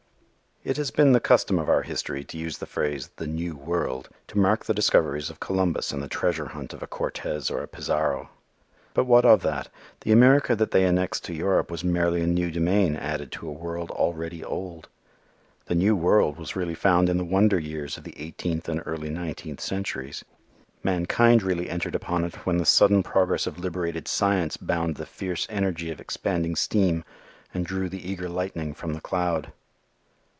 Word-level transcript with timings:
It 0.63 0.77
has 0.77 0.91
been 0.91 1.11
the 1.13 1.19
custom 1.19 1.57
of 1.57 1.69
our 1.69 1.81
history 1.81 2.23
to 2.25 2.37
use 2.37 2.59
the 2.59 2.67
phrase 2.67 3.07
the 3.17 3.25
"new 3.25 3.55
world" 3.55 4.09
to 4.27 4.37
mark 4.37 4.63
the 4.65 4.75
discoveries 4.75 5.31
of 5.31 5.39
Columbus 5.39 5.91
and 5.91 6.03
the 6.03 6.07
treasure 6.07 6.49
hunt 6.49 6.71
of 6.71 6.83
a 6.83 6.87
Cortes 6.87 7.49
or 7.49 7.63
a 7.63 7.67
Pizarro. 7.67 8.29
But 8.93 9.05
what 9.05 9.25
of 9.25 9.41
that? 9.41 9.69
The 10.01 10.11
America 10.11 10.55
that 10.55 10.69
they 10.69 10.85
annexed 10.85 11.23
to 11.25 11.33
Europe 11.33 11.71
was 11.71 11.83
merely 11.83 12.21
a 12.21 12.27
new 12.27 12.51
domain 12.51 12.95
added 12.95 13.31
to 13.31 13.47
a 13.47 13.51
world 13.51 13.89
already 13.89 14.43
old. 14.43 14.87
The 15.65 15.73
"new 15.73 15.95
world" 15.95 16.37
was 16.37 16.55
really 16.55 16.75
found 16.75 17.09
in 17.09 17.17
the 17.17 17.25
wonder 17.25 17.57
years 17.57 17.97
of 17.97 18.03
the 18.03 18.15
eighteenth 18.21 18.69
and 18.69 18.83
early 18.85 19.09
nineteenth 19.09 19.61
centuries. 19.61 20.23
Mankind 20.83 21.41
really 21.41 21.71
entered 21.71 21.95
upon 21.95 22.23
it 22.23 22.35
when 22.45 22.57
the 22.57 22.67
sudden 22.67 23.01
progress 23.01 23.47
of 23.47 23.57
liberated 23.57 24.07
science 24.07 24.57
bound 24.57 24.97
the 24.97 25.07
fierce 25.07 25.47
energy 25.49 25.89
of 25.89 25.99
expanding 25.99 26.55
stream 26.55 27.03
and 27.51 27.65
drew 27.65 27.89
the 27.89 28.07
eager 28.07 28.29
lightning 28.29 28.75
from 28.75 28.93
the 28.93 29.01
cloud. 29.01 29.51